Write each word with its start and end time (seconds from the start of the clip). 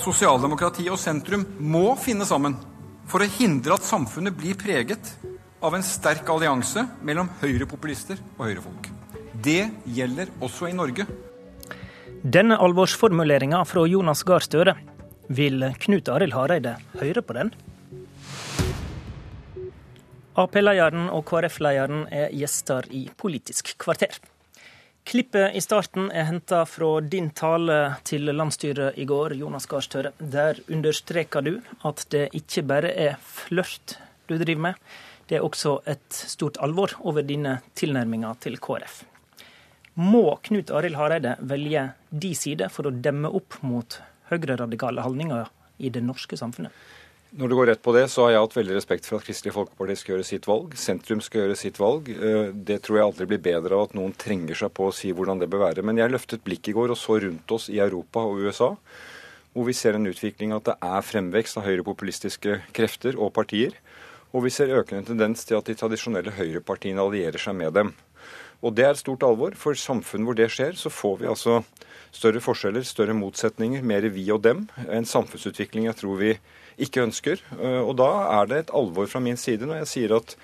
Sosialdemokrati 0.00 0.86
og 0.88 0.96
sentrum 0.96 1.42
må 1.60 1.92
finne 2.00 2.24
sammen 2.24 2.54
for 3.10 3.20
å 3.20 3.32
hindre 3.36 3.76
at 3.76 3.84
samfunnet 3.84 4.32
blir 4.36 4.56
preget 4.56 5.10
av 5.60 5.74
en 5.76 5.84
sterk 5.84 6.28
allianse 6.32 6.86
mellom 7.04 7.28
høyrepopulister 7.42 8.20
og 8.38 8.46
høyrefolk. 8.46 8.88
Det 9.44 9.66
gjelder 9.84 10.32
også 10.40 10.70
i 10.70 10.76
Norge. 10.76 11.04
Denne 12.20 12.56
alvorsformuleringa 12.60 13.60
fra 13.68 13.84
Jonas 13.88 14.24
Gahr 14.28 14.44
Støre, 14.44 14.76
vil 15.28 15.62
Knut 15.84 16.08
Arild 16.10 16.34
Hareide 16.34 16.74
høre 16.98 17.22
på 17.22 17.36
den? 17.36 17.52
Ap-lederen 20.40 21.10
og 21.12 21.26
KrF-lederen 21.28 22.06
er 22.08 22.32
gjester 22.34 22.88
i 22.88 23.04
Politisk 23.20 23.74
kvarter. 23.80 24.16
Klippet 25.10 25.56
i 25.58 25.60
starten 25.60 26.04
er 26.14 26.28
henta 26.28 26.60
fra 26.70 27.00
din 27.02 27.32
tale 27.34 27.96
til 28.06 28.30
landsstyret 28.30 28.94
i 28.94 29.02
går, 29.10 29.32
Jonas 29.40 29.64
Gahr 29.66 29.82
Støre. 29.82 30.12
Der 30.22 30.60
understreker 30.70 31.42
du 31.42 31.56
at 31.82 32.04
det 32.14 32.28
ikke 32.38 32.62
bare 32.62 32.92
er 32.94 33.16
flørt 33.18 33.96
du 34.30 34.36
driver 34.38 34.62
med, 34.68 34.78
det 35.26 35.40
er 35.40 35.42
også 35.42 35.80
et 35.90 36.14
stort 36.14 36.60
alvor 36.62 36.94
over 37.02 37.26
dine 37.26 37.56
tilnærminger 37.74 38.38
til 38.46 38.60
KrF. 38.62 39.00
Må 39.98 40.36
Knut 40.46 40.70
Arild 40.70 41.00
Hareide 41.00 41.34
velge 41.42 41.88
de 42.14 42.30
side 42.38 42.70
for 42.70 42.86
å 42.86 42.94
demme 42.94 43.34
opp 43.34 43.58
mot 43.66 43.98
høyreradikale 44.30 45.02
holdninger 45.02 45.50
i 45.82 45.90
det 45.90 46.04
norske 46.06 46.38
samfunnet? 46.38 46.70
Når 47.30 47.46
du 47.46 47.54
går 47.54 47.68
rett 47.70 47.82
på 47.82 47.92
det, 47.94 48.08
så 48.10 48.24
har 48.24 48.32
jeg 48.32 48.42
hatt 48.42 48.54
veldig 48.56 48.74
respekt 48.74 49.06
for 49.06 49.20
at 49.20 49.26
Kristelig 49.28 49.52
Folkeparti 49.54 49.94
skal 50.00 50.16
gjøre 50.16 50.26
sitt 50.26 50.48
valg. 50.50 50.72
Sentrum 50.74 51.20
skal 51.22 51.44
gjøre 51.44 51.58
sitt 51.60 51.76
valg. 51.78 52.08
Eh, 52.10 52.48
det 52.50 52.80
tror 52.82 52.98
jeg 52.98 53.06
aldri 53.06 53.26
blir 53.30 53.42
bedre 53.44 53.76
av 53.76 53.86
at 53.86 53.94
noen 53.94 54.16
trenger 54.18 54.58
seg 54.58 54.72
på 54.74 54.88
å 54.88 54.94
si 54.94 55.12
hvordan 55.14 55.38
det 55.38 55.46
bør 55.52 55.62
være. 55.68 55.84
Men 55.86 56.00
jeg 56.00 56.10
løftet 56.10 56.42
blikket 56.42 56.72
i 56.72 56.74
går 56.74 56.90
og 56.90 56.98
så 56.98 57.20
rundt 57.22 57.54
oss 57.54 57.68
i 57.70 57.78
Europa 57.78 58.24
og 58.26 58.42
USA, 58.42 58.72
hvor 59.54 59.68
vi 59.68 59.76
ser 59.78 59.94
en 59.94 60.10
utvikling 60.10 60.56
at 60.56 60.66
det 60.72 60.76
er 60.82 61.06
fremvekst 61.06 61.60
av 61.60 61.68
høyrepopulistiske 61.68 62.58
krefter 62.74 63.14
og 63.14 63.30
partier. 63.38 63.78
Og 64.34 64.48
vi 64.48 64.54
ser 64.54 64.74
økende 64.74 65.06
tendens 65.12 65.46
til 65.46 65.60
at 65.60 65.70
de 65.70 65.78
tradisjonelle 65.78 66.34
høyrepartiene 66.34 67.02
allierer 67.02 67.38
seg 67.38 67.54
med 67.62 67.78
dem. 67.78 67.94
Og 68.60 68.74
det 68.76 68.84
er 68.84 68.92
et 68.92 69.00
stort 69.00 69.24
alvor. 69.24 69.54
For 69.58 69.78
samfunn 69.78 70.26
hvor 70.28 70.36
det 70.36 70.50
skjer, 70.52 70.76
så 70.76 70.92
får 70.92 71.22
vi 71.22 71.30
altså 71.30 71.60
større 72.12 72.42
forskjeller, 72.44 72.84
større 72.86 73.16
motsetninger, 73.16 73.84
mer 73.86 74.06
vi 74.12 74.26
og 74.34 74.42
dem. 74.44 74.66
En 74.88 75.08
samfunnsutvikling 75.08 75.88
jeg 75.88 75.98
tror 76.00 76.18
vi 76.20 76.32
ikke 76.80 77.04
ønsker. 77.06 77.42
Eh, 77.58 77.80
og 77.80 77.94
da 78.00 78.10
er 78.40 78.50
det 78.50 78.64
et 78.64 78.74
alvor 78.76 79.08
fra 79.10 79.22
min 79.22 79.38
side 79.40 79.68
når 79.68 79.82
jeg 79.82 79.92
sier 79.94 80.16
at 80.18 80.34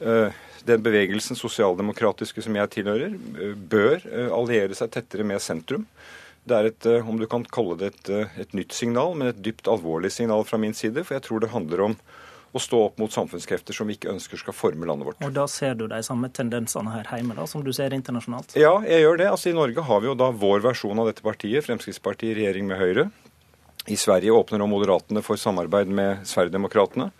eh, 0.00 0.42
den 0.64 0.84
bevegelsen 0.84 1.38
sosialdemokratiske 1.38 2.44
som 2.44 2.58
jeg 2.58 2.72
tilhører, 2.78 3.14
eh, 3.14 3.54
bør 3.54 3.98
alliere 4.34 4.76
seg 4.78 4.92
tettere 4.94 5.26
med 5.26 5.42
sentrum. 5.42 5.88
Det 6.44 6.56
er 6.56 6.66
et, 6.68 6.86
om 7.08 7.16
du 7.16 7.24
kan 7.30 7.44
kalle 7.48 7.78
det 7.80 7.94
et, 7.94 8.08
et 8.42 8.50
nytt 8.52 8.74
signal, 8.76 9.14
men 9.16 9.30
et 9.30 9.38
dypt 9.40 9.68
alvorlig 9.70 10.10
signal 10.12 10.44
fra 10.44 10.58
min 10.60 10.76
side. 10.76 11.00
For 11.00 11.16
jeg 11.16 11.24
tror 11.24 11.40
det 11.40 11.54
handler 11.54 11.86
om 11.86 11.94
å 12.54 12.62
stå 12.62 12.80
opp 12.86 13.00
mot 13.02 13.12
samfunnskrefter 13.12 13.74
som 13.74 13.90
vi 13.90 13.96
ikke 13.98 14.12
ønsker 14.12 14.40
skal 14.40 14.54
forme 14.56 14.86
landet 14.86 15.08
vårt. 15.08 15.20
Og 15.26 15.34
Da 15.34 15.46
ser 15.50 15.74
du 15.78 15.86
de 15.90 16.00
samme 16.06 16.30
tendensene 16.30 16.92
her 16.94 17.10
hjemme 17.10 17.34
da, 17.34 17.46
som 17.50 17.64
du 17.66 17.72
ser 17.74 17.94
internasjonalt? 17.96 18.54
Ja, 18.58 18.76
jeg 18.86 19.02
gjør 19.02 19.20
det. 19.20 19.30
Altså 19.32 19.50
I 19.50 19.56
Norge 19.58 19.86
har 19.88 20.02
vi 20.02 20.10
jo 20.12 20.18
da 20.18 20.30
vår 20.30 20.62
versjon 20.64 21.02
av 21.02 21.10
dette 21.10 21.24
partiet, 21.26 21.66
Fremskrittspartiet 21.66 22.30
i 22.30 22.36
regjering 22.40 22.70
med 22.70 22.78
Høyre. 22.78 23.08
I 23.90 23.96
Sverige 24.00 24.32
åpner 24.32 24.62
nå 24.62 24.68
Moderatene 24.70 25.20
for 25.24 25.40
samarbeid 25.40 25.90
med 25.92 26.22
Sverigedemokraterna. 26.28 27.10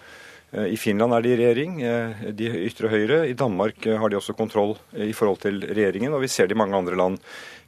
Eh, 0.54 0.70
I 0.72 0.76
Finland 0.80 1.14
er 1.14 1.24
de 1.24 1.32
i 1.32 1.40
regjering, 1.40 1.82
eh, 1.82 2.30
de 2.32 2.52
ytre 2.68 2.88
høyre. 2.92 3.24
I 3.28 3.34
Danmark 3.34 3.86
eh, 3.86 3.98
har 3.98 4.08
de 4.08 4.16
også 4.20 4.36
kontroll 4.38 4.76
i 4.94 5.12
forhold 5.12 5.42
til 5.42 5.60
regjeringen, 5.66 6.14
og 6.14 6.22
vi 6.22 6.30
ser 6.30 6.48
det 6.48 6.54
i 6.56 6.62
mange 6.62 6.78
andre 6.78 6.96
land. 6.96 7.18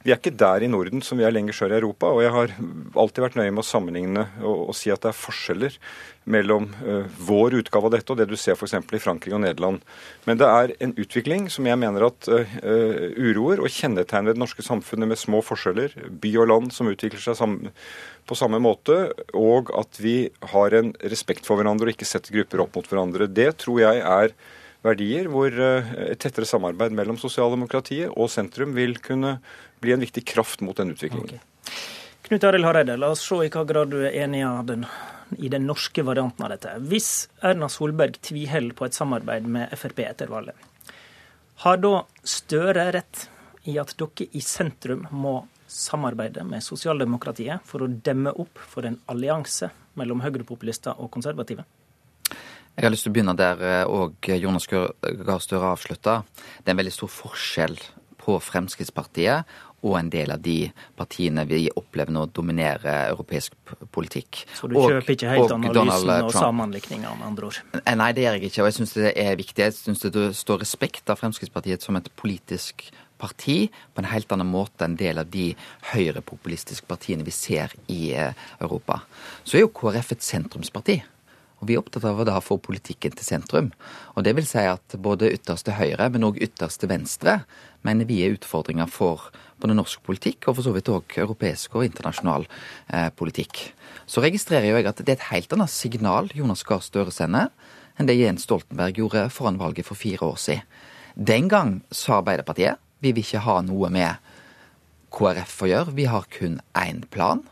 Vi 0.05 0.13
er 0.13 0.21
ikke 0.21 0.37
der 0.37 0.63
i 0.63 0.71
Norden 0.71 1.03
som 1.03 1.19
vi 1.19 1.25
er 1.27 1.35
lenger 1.35 1.53
sør 1.57 1.73
i 1.73 1.79
Europa, 1.81 2.13
og 2.13 2.23
jeg 2.23 2.31
har 2.31 2.53
alltid 2.95 3.25
vært 3.25 3.37
nøye 3.39 3.51
med 3.51 3.63
å 3.63 3.67
sammenligne 3.67 4.27
og, 4.39 4.69
og 4.69 4.77
si 4.77 4.93
at 4.93 5.03
det 5.03 5.11
er 5.11 5.19
forskjeller 5.19 5.75
mellom 6.27 6.67
uh, 6.83 7.07
vår 7.23 7.57
utgave 7.61 7.89
av 7.89 7.95
dette 7.95 8.13
og 8.13 8.19
det 8.19 8.27
du 8.29 8.35
ser 8.39 8.57
f.eks. 8.57 8.75
i 8.75 9.01
Frankrike 9.01 9.35
og 9.35 9.43
Nederland. 9.45 9.81
Men 10.27 10.41
det 10.41 10.49
er 10.51 10.75
en 10.83 10.93
utvikling 10.99 11.47
som 11.53 11.69
jeg 11.69 11.79
mener 11.79 12.07
at 12.09 12.29
uh, 12.29 12.57
uroer 13.17 13.63
og 13.63 13.71
kjennetegner 13.71 14.35
det 14.35 14.43
norske 14.43 14.65
samfunnet 14.65 15.11
med 15.11 15.21
små 15.21 15.41
forskjeller, 15.45 15.95
by 16.11 16.35
og 16.43 16.51
land 16.51 16.75
som 16.75 16.91
utvikler 16.91 17.23
seg 17.23 17.39
sammen 17.39 17.73
på 18.27 18.35
samme 18.35 18.59
måte, 18.59 19.13
og 19.37 19.71
at 19.79 19.99
vi 20.03 20.27
har 20.51 20.75
en 20.75 20.91
respekt 21.07 21.47
for 21.47 21.59
hverandre 21.59 21.87
og 21.87 21.95
ikke 21.95 22.07
setter 22.09 22.35
grupper 22.35 22.65
opp 22.65 22.75
mot 22.75 22.89
hverandre. 22.91 23.29
Det 23.31 23.53
tror 23.63 23.83
jeg 23.85 24.03
er 24.03 24.35
verdier 24.85 25.29
hvor 25.31 25.51
eh, 25.51 25.93
et 26.11 26.19
tettere 26.21 26.47
samarbeid 26.47 26.95
mellom 26.95 27.19
sosialdemokratiet 27.21 28.11
og 28.13 28.31
sentrum 28.31 28.75
vil 28.77 28.97
kunne 29.03 29.37
bli 29.83 29.93
en 29.95 30.03
viktig 30.03 30.25
kraft 30.27 30.63
mot 30.65 30.77
den 30.77 30.93
utviklingen. 30.95 31.37
Okay. 31.37 31.95
Knut 32.27 32.43
Arild 32.43 32.65
Hareide, 32.65 32.97
la 32.97 33.07
oss 33.13 33.21
se 33.23 33.37
i 33.45 33.47
hva 33.47 33.61
grad 33.63 33.93
du 33.93 34.01
er 34.03 34.11
enig 34.19 34.41
den, 34.67 34.81
i 35.39 35.47
den 35.47 35.63
norske 35.63 36.03
varianten 36.03 36.43
av 36.43 36.49
dette. 36.51 36.73
Hvis 36.91 37.29
Erna 37.39 37.69
Solberg 37.71 38.17
tviholder 38.19 38.75
på 38.75 38.83
et 38.83 38.97
samarbeid 38.97 39.47
med 39.47 39.71
Frp 39.79 40.01
etter 40.03 40.27
valget, 40.27 40.57
har 41.63 41.79
da 41.79 42.01
Støre 42.27 42.89
rett 42.91 43.21
i 43.71 43.77
at 43.79 43.93
dere 43.95 44.27
i 44.35 44.41
sentrum 44.43 45.05
må 45.15 45.37
samarbeide 45.71 46.43
med 46.43 46.65
sosialdemokratiet 46.65 47.63
for 47.63 47.85
å 47.85 47.87
demme 47.87 48.35
opp 48.35 48.59
for 48.59 48.83
en 48.89 48.99
allianse 49.07 49.71
mellom 49.95 50.19
høyrepopulister 50.25 50.99
og 50.99 51.07
konservative? 51.15 51.63
Jeg 52.27 52.83
har 52.83 52.91
lyst 52.91 53.07
til 53.07 53.13
å 53.13 53.15
begynne 53.15 53.37
der 53.39 53.87
òg 53.87 54.27
eh, 54.27 54.41
Jonas 54.43 54.67
Gahr 54.67 55.39
Støre 55.39 55.71
avslutta. 55.71 56.19
Det 56.59 56.67
er 56.67 56.75
en 56.75 56.83
veldig 56.83 56.97
stor 56.99 57.13
forskjell 57.23 57.79
på 58.27 58.35
Fremskrittspartiet 58.43 59.47
og 59.85 59.95
en 59.99 60.09
del 60.09 60.31
av 60.33 60.41
de 60.41 60.71
partiene 60.97 61.43
vi 61.47 61.67
opplever 61.69 62.13
nå 62.13 62.25
dominerer 62.33 63.11
europeisk 63.11 63.53
politikk. 63.93 64.41
Så 64.57 64.69
du 64.69 64.75
kjøper 64.75 65.13
ikke 65.13 65.33
helt 65.35 65.53
analysen 65.53 66.13
og 66.25 66.33
sammenlikninga, 66.33 67.13
med 67.19 67.27
andre 67.29 67.51
ord? 67.51 67.59
Eh, 67.83 67.97
nei, 67.99 68.09
det 68.17 68.25
gjør 68.25 68.39
jeg 68.39 68.49
ikke. 68.49 68.63
Og 68.63 68.71
jeg 68.71 68.77
syns 68.79 68.95
det 68.97 69.11
er 69.13 69.37
viktig. 69.37 69.67
Jeg 69.67 69.75
syns 69.77 70.05
det 70.07 70.29
står 70.39 70.63
respekt 70.65 71.13
av 71.13 71.21
Fremskrittspartiet 71.21 71.85
som 71.85 71.99
et 71.99 72.09
politisk 72.17 72.87
parti 73.21 73.59
på 73.93 74.01
en 74.01 74.09
helt 74.11 74.33
annen 74.33 74.49
måte 74.49 74.85
enn 74.85 74.97
del 74.97 75.21
av 75.21 75.29
de 75.33 75.51
høyrepopulistiske 75.91 76.89
partiene 76.89 77.25
vi 77.25 77.33
ser 77.35 77.73
i 77.93 78.15
eh, 78.17 78.33
Europa. 78.57 79.03
Så 79.43 79.59
er 79.59 79.65
jo 79.67 79.75
KrF 79.77 80.17
et 80.17 80.25
sentrumsparti. 80.25 80.99
Og 81.57 81.69
Vi 81.69 81.73
er 81.73 81.81
opptatt 81.81 82.05
av 82.05 82.19
å 82.21 82.25
da 82.27 82.37
få 82.43 82.59
politikken 82.61 83.15
til 83.17 83.25
sentrum. 83.25 83.71
Og 84.13 84.23
Det 84.23 84.35
vil 84.37 84.45
si 84.45 84.61
at 84.61 84.97
både 85.01 85.31
ytterste 85.33 85.73
høyre, 85.73 86.09
men 86.13 86.27
òg 86.27 86.37
ytterste 86.37 86.89
venstre, 86.89 87.39
mener 87.87 88.09
vi 88.09 88.19
er 88.25 88.35
utfordringer 88.35 88.89
for 88.91 89.29
både 89.57 89.77
norsk 89.77 90.03
politikk 90.05 90.49
og 90.49 90.57
for 90.57 90.67
så 90.67 90.73
vidt 90.75 90.91
òg 90.93 91.17
europeisk 91.23 91.79
og 91.79 91.87
internasjonal 91.87 92.45
eh, 92.93 93.09
politikk. 93.15 93.71
Så 94.05 94.21
registrerer 94.23 94.69
jeg 94.69 94.87
at 94.87 95.01
det 95.01 95.15
er 95.15 95.19
et 95.19 95.29
helt 95.31 95.55
annet 95.55 95.73
signal 95.73 96.29
Jonas 96.35 96.63
Gahr 96.67 96.83
Støre 96.85 97.13
sender 97.15 97.49
enn 97.97 98.09
det 98.09 98.19
Jens 98.19 98.45
Stoltenberg 98.45 98.99
gjorde 98.99 99.25
foran 99.33 99.57
valget 99.57 99.87
for 99.87 99.97
fire 99.97 100.27
år 100.27 100.37
siden. 100.41 100.65
Den 101.17 101.47
gang 101.49 101.79
sa 101.89 102.19
Arbeiderpartiet 102.19 102.77
vi 103.01 103.11
vil 103.13 103.25
ikke 103.25 103.43
ha 103.45 103.59
noe 103.65 103.89
med 103.93 104.33
KrF 105.13 105.61
å 105.63 105.69
gjøre. 105.69 105.93
Vi 105.97 106.07
har 106.09 106.25
kun 106.33 106.59
én 106.77 107.03
plan. 107.13 107.43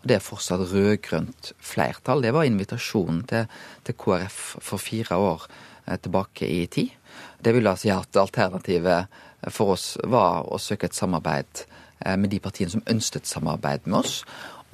og 0.00 0.08
Det 0.08 0.16
er 0.16 0.24
fortsatt 0.24 0.64
rød-grønt 0.72 1.52
flertall. 1.60 2.22
Det 2.24 2.32
var 2.32 2.48
invitasjonen 2.48 3.22
til, 3.28 3.46
til, 3.84 3.96
KrF 3.96 4.40
for 4.60 4.80
fire 4.80 5.16
år 5.16 5.46
eh, 5.86 5.96
tilbake 5.96 6.48
i 6.48 6.66
tid. 6.66 6.92
Det 7.40 7.52
vil 7.54 7.68
altså 7.68 7.88
si 7.88 7.92
at 7.92 8.16
alternativet 8.16 9.08
for 9.52 9.74
oss 9.76 9.94
var 10.04 10.46
å 10.48 10.60
søke 10.62 10.88
et 10.88 10.96
samarbeid 10.96 11.64
eh, 12.04 12.16
med 12.16 12.32
de 12.32 12.40
partiene 12.42 12.72
som 12.72 12.84
ønsket 12.90 13.28
samarbeid 13.28 13.88
med 13.88 14.02
oss. 14.02 14.22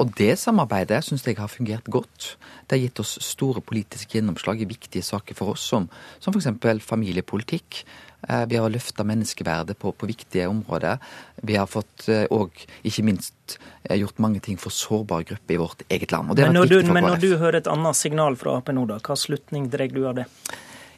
Og 0.00 0.12
det 0.16 0.32
samarbeidet 0.40 1.02
syns 1.04 1.26
jeg 1.26 1.36
har 1.36 1.50
fungert 1.52 1.88
godt. 1.92 2.34
Det 2.64 2.78
har 2.78 2.84
gitt 2.86 3.00
oss 3.02 3.18
store 3.24 3.60
politiske 3.60 4.16
gjennomslag 4.16 4.62
i 4.62 4.68
viktige 4.68 5.04
saker 5.04 5.36
for 5.36 5.52
oss, 5.52 5.66
som, 5.72 5.90
som 6.22 6.32
f.eks. 6.32 6.80
familiepolitikk. 6.86 7.82
Eh, 8.28 8.46
vi 8.48 8.56
har 8.56 8.72
løfta 8.72 9.04
menneskeverdet 9.04 9.76
på, 9.80 9.92
på, 9.92 10.08
viktige 10.08 10.48
områder. 10.48 10.96
Vi 11.44 11.58
har 11.60 11.68
fått 11.68 12.08
eh, 12.08 12.24
ikke 12.88 13.04
minst, 13.04 13.58
gjort 13.90 14.24
mange 14.24 14.40
ting 14.44 14.56
for 14.60 14.72
sårbare 14.72 15.28
grupper 15.28 15.56
i 15.56 15.60
vårt 15.60 15.84
eget 15.88 16.12
land. 16.12 16.32
men, 16.32 16.56
når 16.56 16.72
du, 16.72 16.80
men 16.92 17.04
når 17.04 17.20
du 17.20 17.30
hører 17.36 17.60
et 17.60 17.70
annet 17.70 17.96
signal 17.96 18.36
fra 18.40 18.56
Ap 18.60 18.72
nå, 18.72 18.86
da, 18.88 19.00
hva 19.04 19.16
slutning 19.18 19.68
drar 19.72 19.92
du 19.92 20.04
av 20.08 20.20
det? 20.22 20.28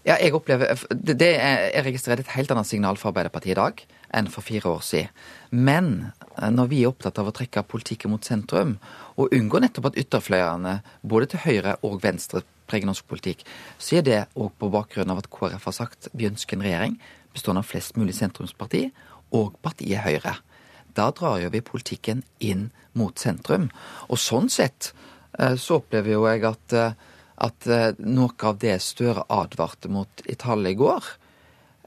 Ja, 0.02 0.16
jeg 0.18 0.34
opplever, 0.34 0.74
det 0.90 1.22
er, 1.22 1.68
Jeg 1.70 1.84
registrerer 1.86 2.20
et 2.24 2.32
helt 2.34 2.50
annet 2.50 2.66
signal 2.66 2.96
fra 2.98 3.12
Arbeiderpartiet 3.12 3.54
i 3.54 3.60
dag 3.60 3.82
enn 4.12 4.26
for 4.28 4.42
fire 4.42 4.66
år 4.68 4.82
siden. 4.82 5.12
Men 5.50 6.10
eh, 6.36 6.50
når 6.50 6.70
vi 6.72 6.80
er 6.82 6.90
opptatt 6.90 7.20
av 7.22 7.30
å 7.30 7.34
trekke 7.36 7.62
politikken 7.62 8.10
mot 8.10 8.24
sentrum, 8.26 8.74
og 9.16 9.32
unngå 9.32 9.60
nettopp 9.62 9.92
at 9.92 10.00
ytterfløyene, 10.02 10.80
både 11.06 11.30
til 11.30 11.44
høyre 11.44 11.76
og 11.86 12.00
venstre, 12.02 12.42
preger 12.66 12.88
norsk 12.90 13.06
politikk, 13.06 13.44
så 13.78 14.00
er 14.00 14.06
det 14.06 14.20
òg 14.34 14.50
på 14.58 14.70
bakgrunn 14.74 15.12
av 15.12 15.22
at 15.22 15.30
KrF 15.30 15.70
har 15.70 15.76
sagt 15.76 16.10
vi 16.16 16.28
ønsker 16.28 16.58
en 16.58 16.66
regjering 16.66 16.98
bestående 17.32 17.62
av 17.62 17.70
flest 17.70 17.96
mulig 17.96 18.16
sentrumsparti 18.18 18.88
og 19.38 19.54
partiet 19.64 20.02
Høyre. 20.04 20.34
Da 20.92 21.08
drar 21.16 21.38
jo 21.40 21.52
vi 21.52 21.62
politikken 21.64 22.20
inn 22.44 22.68
mot 22.98 23.16
sentrum. 23.18 23.70
Og 24.10 24.20
sånn 24.20 24.50
sett 24.52 24.90
eh, 25.38 25.54
så 25.56 25.78
opplever 25.80 26.16
jo 26.16 26.26
jeg 26.28 26.44
at 26.48 26.76
eh, 26.76 26.98
at 27.42 27.66
eh, 27.66 27.90
noe 27.98 28.48
av 28.48 28.60
det 28.62 28.78
Støre 28.82 29.26
advarte 29.32 29.90
mot 29.92 30.24
i 30.30 30.36
tallet 30.38 30.74
i 30.74 30.78
går, 30.78 31.10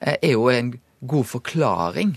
eh, 0.02 0.18
er 0.20 0.36
jo 0.36 0.50
en 0.52 0.74
god 1.06 1.30
forklaring 1.30 2.16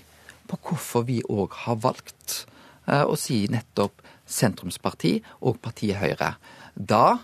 på 0.49 0.61
hvorfor 0.65 1.07
vi 1.09 1.21
òg 1.29 1.55
har 1.65 1.81
valgt 1.85 2.45
eh, 2.89 3.05
å 3.05 3.15
si 3.19 3.45
nettopp 3.53 4.03
sentrumsparti 4.29 5.19
og 5.41 5.61
partiet 5.65 6.01
Høyre. 6.03 6.35
Da 6.75 7.19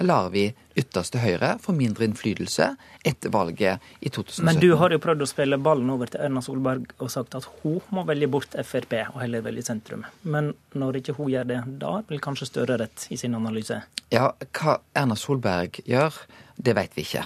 lar 0.00 0.30
vi 0.34 0.48
ytterste 0.74 1.20
høyre 1.22 1.54
få 1.62 1.74
mindre 1.76 2.06
innflytelse 2.08 2.70
etter 3.06 3.32
valget 3.34 3.82
i 4.00 4.10
2017. 4.10 4.44
Men 4.48 4.60
du 4.62 4.72
har 4.80 4.94
jo 4.94 5.00
prøvd 5.02 5.24
å 5.24 5.28
spille 5.30 5.58
ballen 5.62 5.92
over 5.94 6.10
til 6.10 6.24
Erna 6.26 6.42
Solberg 6.44 6.94
og 6.98 7.12
sagt 7.12 7.36
at 7.38 7.46
hun 7.62 7.80
må 7.94 8.06
velge 8.08 8.30
bort 8.30 8.56
Frp 8.66 8.96
og 9.12 9.20
heller 9.22 9.44
velge 9.44 9.66
sentrum. 9.66 10.06
Men 10.22 10.52
når 10.74 11.00
ikke 11.02 11.16
hun 11.18 11.30
gjør 11.34 11.50
det, 11.52 11.60
da 11.82 11.98
vil 12.08 12.22
kanskje 12.22 12.50
Støre 12.54 12.76
rett 12.78 13.06
i 13.10 13.16
sin 13.18 13.34
analyse? 13.34 13.78
Ja, 14.12 14.28
hva 14.54 14.76
Erna 14.94 15.16
Solberg 15.18 15.80
gjør, 15.88 16.18
det 16.60 16.74
vet 16.76 16.92
vi 16.94 17.06
ikke. 17.06 17.24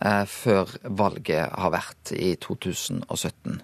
Eh, 0.00 0.24
før 0.24 0.70
valget 0.96 1.52
har 1.52 1.72
vært 1.74 2.14
i 2.16 2.32
2017. 2.40 3.58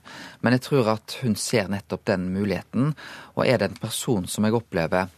Men 0.44 0.56
jeg 0.56 0.64
tror 0.66 0.90
at 0.92 1.14
hun 1.22 1.36
ser 1.40 1.70
nettopp 1.72 2.04
den 2.10 2.26
muligheten, 2.34 2.90
og 3.36 3.46
er 3.46 3.62
det 3.62 3.70
en 3.70 3.78
person 3.80 4.26
som 4.28 4.44
jeg 4.44 4.58
opplever 4.58 5.08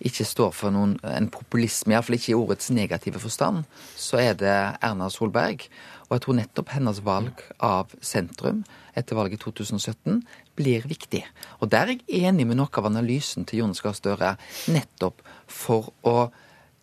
ikke 0.00 0.24
står 0.24 0.52
for 0.56 0.72
noen, 0.74 0.96
en 1.04 1.28
populisme, 1.32 1.92
iallfall 1.92 2.16
ikke 2.16 2.32
i 2.32 2.38
ordets 2.38 2.70
negative 2.72 3.20
forstand, 3.22 3.64
så 3.98 4.20
er 4.22 4.36
det 4.40 4.54
Erna 4.80 5.10
Solberg. 5.12 5.66
Og 6.08 6.16
jeg 6.16 6.24
tror 6.24 6.38
nettopp 6.40 6.72
hennes 6.74 7.02
valg 7.06 7.42
av 7.62 7.92
sentrum 8.02 8.64
etter 8.98 9.18
valget 9.18 9.38
i 9.38 9.42
2017 9.44 10.22
blir 10.58 10.86
viktig. 10.90 11.22
Og 11.60 11.70
der 11.70 11.92
er 11.92 12.00
jeg 12.00 12.24
enig 12.26 12.48
med 12.48 12.58
noe 12.58 12.72
av 12.80 12.88
analysen 12.88 13.46
til 13.46 13.62
Jonas 13.62 13.82
Gahr 13.84 13.94
Støre, 13.96 14.34
nettopp 14.72 15.22
for 15.46 15.92
å 16.02 16.30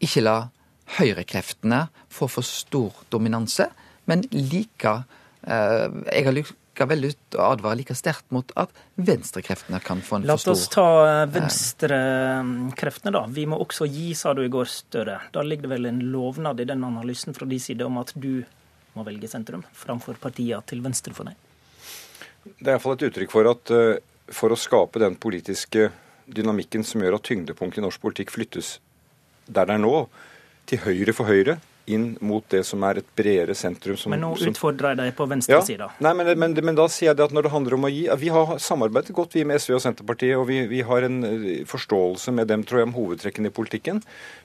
ikke 0.03 0.23
la 0.23 0.37
høyrekreftene 0.97 1.87
få 2.13 2.29
for 2.31 2.45
stor 2.47 3.03
dominanse, 3.11 3.67
men 4.07 4.23
like 4.31 4.93
eh, 5.43 5.87
Jeg 6.13 6.23
har 6.23 6.35
likevel 6.77 7.09
ut 7.09 7.37
og 7.37 7.43
advarer 7.51 7.79
like 7.81 7.95
sterkt 7.97 8.29
mot 8.31 8.51
at 8.55 8.69
venstrekreftene 8.95 9.79
kan 9.83 10.01
få 10.01 10.19
en 10.19 10.27
La 10.27 10.37
for 10.37 10.53
stor 10.53 10.53
La 10.53 10.57
oss 10.57 10.67
ta 10.73 10.87
eh, 11.07 11.23
venstrekreftene, 11.33 13.13
da. 13.15 13.25
Vi 13.27 13.45
må 13.49 13.57
også 13.57 13.87
gi, 13.89 14.13
sa 14.15 14.33
du 14.33 14.43
i 14.45 14.51
går, 14.51 14.69
Støre. 14.69 15.19
Da 15.33 15.41
ligger 15.41 15.67
det 15.67 15.73
vel 15.73 15.89
en 15.89 15.99
lovnad 16.11 16.59
i 16.61 16.67
den 16.69 16.83
analysen 16.85 17.33
fra 17.33 17.47
de 17.49 17.59
side 17.59 17.85
om 17.85 17.97
at 17.97 18.13
du 18.15 18.43
må 18.93 19.05
velge 19.05 19.29
sentrum 19.29 19.63
framfor 19.73 20.17
partiene 20.21 20.61
til 20.65 20.81
venstre 20.85 21.13
for 21.13 21.29
deg? 21.29 21.35
Det 22.47 22.67
er 22.69 22.75
iallfall 22.77 22.97
et 22.97 23.07
uttrykk 23.09 23.33
for 23.33 23.49
at 23.49 23.73
eh, 23.73 23.97
for 24.27 24.51
å 24.51 24.59
skape 24.59 24.99
den 25.01 25.15
politiske 25.15 25.89
dynamikken 26.27 26.83
som 26.83 27.01
gjør 27.01 27.17
at 27.17 27.27
tyngdepunktet 27.27 27.79
i 27.79 27.85
norsk 27.85 28.01
politikk 28.03 28.33
flyttes 28.35 28.77
der 29.47 29.67
det 29.69 29.77
er 29.77 29.79
nå, 29.79 30.07
til 30.67 30.81
høyre 30.83 31.13
for 31.15 31.29
Høyre, 31.29 31.53
inn 31.87 32.07
mot 32.19 32.43
det 32.51 32.63
som 32.67 32.83
er 32.83 32.99
et 33.01 33.07
bredere 33.15 33.55
sentrum. 33.55 33.97
Som, 33.99 34.11
Men 34.11 34.23
nå 34.25 34.33
utfordrer 34.49 34.93
jeg 34.93 34.99
deg 34.99 35.13
på 35.17 35.27
venstresida. 35.31 35.89
Nei, 36.03 36.13
men, 36.19 36.31
men, 36.39 36.55
men, 36.59 36.77
da 36.77 36.87
sier 36.91 37.11
jeg 37.11 37.19
det 37.19 37.27
at 37.29 37.35
når 37.35 37.47
det 37.47 37.53
handler 37.53 37.77
om 37.77 37.87
å 37.87 37.91
gi 37.91 38.03
Vi 38.19 38.31
har 38.33 38.53
samarbeidet 38.61 39.15
godt 39.15 39.37
vi 39.37 39.45
med 39.47 39.61
SV 39.63 39.77
og 39.77 39.83
Senterpartiet, 39.85 40.35
og 40.39 40.47
vi, 40.49 40.59
vi 40.69 40.83
har 40.87 41.07
en 41.07 41.21
eh, 41.27 41.47
forståelse 41.69 42.33
med 42.35 42.51
dem 42.51 42.65
tror 42.67 42.81
jeg, 42.81 42.89
om 42.89 42.97
hovedtrekkene 42.97 43.51
i 43.51 43.55
politikken. 43.55 44.01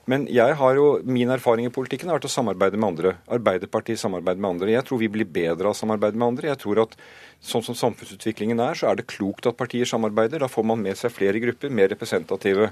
Men 0.09 0.27
jeg 0.31 0.55
har 0.59 0.79
jo, 0.79 0.87
min 1.03 1.33
erfaring 1.35 1.67
i 1.67 1.73
politikken 1.73 2.11
har 2.11 2.21
vært 2.21 2.29
å 2.31 2.33
samarbeide 2.33 2.79
med 2.79 2.93
andre. 2.93 3.15
Arbeiderpartiet 3.39 4.01
samarbeider 4.01 4.43
med 4.43 4.55
andre. 4.55 4.73
Jeg 4.77 4.87
tror 4.87 5.03
vi 5.03 5.11
blir 5.11 5.27
bedre 5.27 5.67
av 5.67 5.75
å 5.75 5.81
samarbeide 5.83 6.19
med 6.19 6.33
andre. 6.33 6.51
Jeg 6.53 6.63
tror 6.63 6.85
at 6.87 6.97
sånn 7.43 7.63
som 7.65 7.75
samfunnsutviklingen 7.75 8.61
er, 8.63 8.77
så 8.79 8.89
er 8.89 8.99
det 8.99 9.07
klokt 9.11 9.47
at 9.49 9.57
partier 9.59 9.87
samarbeider. 9.87 10.41
Da 10.43 10.49
får 10.51 10.65
man 10.69 10.81
med 10.83 10.95
seg 10.99 11.11
flere 11.11 11.41
grupper, 11.43 11.71
mer 11.75 11.89
representative. 11.91 12.69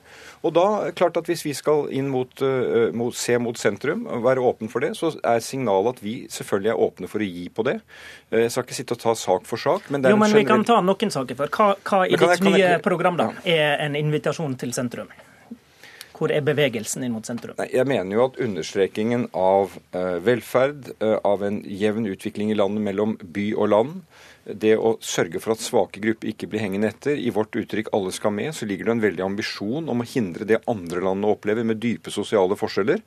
Og 0.47 0.53
da, 0.55 0.65
klart 0.97 1.19
at 1.19 1.27
hvis 1.27 1.43
vi 1.43 1.53
skal 1.57 1.89
inn 1.91 2.07
mot, 2.11 2.31
uh, 2.39 2.87
mot, 2.95 3.15
se 3.17 3.35
mot 3.41 3.59
sentrum, 3.59 4.05
være 4.23 4.43
åpne 4.47 4.71
for 4.71 4.83
det, 4.83 4.93
så 4.99 5.11
er 5.27 5.43
signalet 5.43 5.97
at 5.97 6.05
vi 6.05 6.15
selvfølgelig 6.31 6.71
er 6.71 6.85
åpne 6.87 7.11
for 7.11 7.23
å 7.23 7.27
gi 7.27 7.49
på 7.51 7.67
det. 7.67 7.77
Uh, 8.31 8.39
jeg 8.45 8.53
skal 8.53 8.67
ikke 8.67 8.79
sitte 8.79 8.97
og 8.97 9.03
ta 9.03 9.15
sak 9.19 9.49
for 9.49 9.61
sak, 9.61 9.91
men 9.91 10.05
det 10.05 10.13
jo, 10.13 10.21
men 10.21 10.31
generell... 10.31 10.45
vi 10.47 10.53
kan 10.53 10.63
ta 10.71 10.79
noen 10.85 11.11
saker 11.17 11.41
før. 11.43 11.51
Hva, 11.51 11.67
hva 11.91 12.05
i 12.07 12.15
ditt 12.15 12.47
nye 12.47 12.63
jeg... 12.63 12.85
program 12.85 13.19
da 13.19 13.27
er 13.43 13.83
en 13.83 13.99
invitasjon 13.99 14.55
til 14.61 14.71
sentrum? 14.77 15.11
Hvor 16.15 16.29
er 16.29 16.43
bevegelsen 16.45 17.03
inn 17.03 17.15
mot 17.15 17.25
sentrum? 17.25 17.57
Nei, 17.57 17.71
jeg 17.73 17.89
mener 17.89 18.13
jo 18.13 18.27
at 18.29 18.35
understrekingen 18.45 19.27
av 19.35 19.73
uh, 19.97 20.17
velferd, 20.23 20.93
av 21.01 21.43
en 21.43 21.63
jevn 21.65 22.07
utvikling 22.07 22.53
i 22.53 22.57
landet 22.59 22.85
mellom 22.85 23.17
by 23.19 23.47
og 23.57 23.73
land, 23.73 24.03
det 24.45 24.73
å 24.79 24.95
sørge 25.05 25.39
for 25.41 25.53
at 25.53 25.61
svake 25.61 26.01
grupper 26.01 26.31
ikke 26.31 26.47
blir 26.49 26.63
hengende 26.63 26.89
etter. 26.89 27.13
I 27.13 27.29
vårt 27.33 27.55
uttrykk 27.55 27.91
'alle 27.93 28.11
skal 28.11 28.31
med' 28.33 28.55
så 28.55 28.65
ligger 28.65 28.85
det 28.85 28.91
en 28.91 29.01
veldig 29.01 29.23
ambisjon 29.23 29.89
om 29.89 30.01
å 30.01 30.07
hindre 30.07 30.45
det 30.45 30.61
andre 30.67 31.01
landene 31.01 31.29
opplever 31.29 31.63
med 31.63 31.77
dype 31.77 32.09
sosiale 32.11 32.55
forskjeller. 32.57 33.01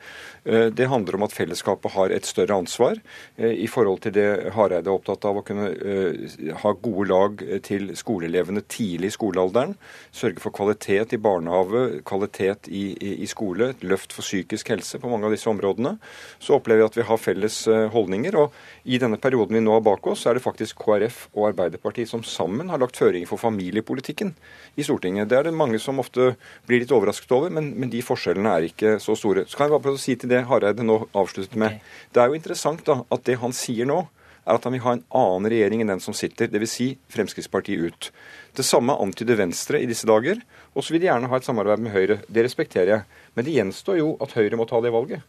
Eh, 0.45 0.71
det 0.71 0.87
handler 0.89 1.17
om 1.17 1.25
at 1.25 1.33
fellesskapet 1.33 1.93
har 1.93 2.11
et 2.11 2.25
større 2.25 2.55
ansvar 2.55 3.01
eh, 3.37 3.51
i 3.51 3.67
forhold 3.67 4.03
til 4.03 4.13
det 4.13 4.53
Hareide 4.55 4.87
er 4.87 4.95
opptatt 4.95 5.25
av 5.25 5.39
å 5.39 5.43
kunne 5.43 5.75
eh, 5.75 6.55
ha 6.63 6.73
gode 6.73 7.09
lag 7.09 7.63
til 7.63 7.97
skoleelevene 7.97 8.63
tidlig 8.69 9.11
i 9.11 9.17
skolealderen. 9.19 9.75
Sørge 10.13 10.41
for 10.41 10.55
kvalitet 10.55 11.13
i 11.13 11.19
barnehage, 11.19 12.03
kvalitet 12.05 12.69
i, 12.69 12.95
i, 12.95 13.23
i 13.23 13.27
skole, 13.27 13.71
et 13.71 13.83
løft 13.83 14.13
for 14.13 14.23
psykisk 14.23 14.71
helse 14.71 14.99
på 14.99 15.11
mange 15.11 15.27
av 15.27 15.35
disse 15.35 15.51
områdene. 15.51 15.99
Så 16.39 16.59
opplever 16.59 16.85
vi 16.85 16.87
at 16.87 16.97
vi 16.97 17.09
har 17.09 17.19
felles 17.19 17.65
holdninger. 17.91 18.37
og 18.37 18.53
i 18.85 18.99
denne 18.99 19.17
perioden 19.17 19.55
vi 19.55 19.63
nå 19.65 19.73
har 19.73 19.85
bak 19.85 20.07
oss, 20.07 20.27
er 20.27 20.35
det 20.35 20.45
faktisk 20.45 20.77
KrF 21.25 21.37
og 21.37 21.49
Arbeiderpartiet 21.53 22.09
som 22.09 22.23
sammen 22.23 22.69
har 22.69 22.79
lagt 22.79 22.97
føringer 22.97 23.27
for 23.29 23.39
familiepolitikken 23.39 24.35
i 24.77 24.83
Stortinget. 24.85 25.29
Det 25.29 25.39
er 25.39 25.45
det 25.45 25.55
mange 25.55 25.79
som 25.79 25.99
ofte 25.99 26.37
blir 26.67 26.81
litt 26.81 26.93
overrasket 26.93 27.33
over, 27.33 27.51
men, 27.51 27.75
men 27.79 27.91
de 27.91 28.03
forskjellene 28.03 28.51
er 28.51 28.69
ikke 28.69 28.99
så 29.01 29.17
store. 29.17 29.47
Så 29.47 29.57
kan 29.57 29.67
jeg 29.67 29.75
bare 29.77 29.85
prøve 29.85 29.99
å 29.99 30.05
si 30.05 30.17
til 30.17 30.31
det 30.31 30.45
Hareide 30.49 30.85
nå 30.85 31.09
avsluttet 31.15 31.57
med. 31.57 31.77
Okay. 31.79 32.13
Det 32.13 32.23
er 32.23 32.29
jo 32.29 32.39
interessant 32.39 32.85
da, 32.85 33.01
at 33.11 33.25
det 33.25 33.39
han 33.41 33.53
sier 33.53 33.89
nå, 33.89 34.07
er 34.45 34.59
at 34.59 34.65
han 34.67 34.75
vil 34.75 34.85
ha 34.85 34.93
en 34.93 35.05
annen 35.17 35.49
regjering 35.49 35.81
enn 35.81 35.95
den 35.95 36.03
som 36.05 36.17
sitter, 36.17 36.51
dvs. 36.53 36.73
Si 36.75 36.89
Fremskrittspartiet 37.09 37.81
ut. 37.81 38.11
Det 38.55 38.67
samme 38.67 38.97
antyder 39.01 39.39
Venstre 39.41 39.81
i 39.81 39.89
disse 39.89 40.05
dager. 40.05 40.43
Og 40.75 40.85
så 40.85 40.93
vil 40.93 41.01
de 41.01 41.09
gjerne 41.09 41.31
ha 41.31 41.39
et 41.39 41.47
samarbeid 41.47 41.81
med 41.81 41.95
Høyre. 41.95 42.19
Det 42.29 42.45
respekterer 42.45 42.91
jeg. 42.93 43.23
Men 43.35 43.47
det 43.47 43.55
gjenstår 43.57 44.03
jo 44.03 44.11
at 44.21 44.37
Høyre 44.37 44.59
må 44.61 44.69
ta 44.69 44.83
det 44.85 44.93
valget. 44.93 45.25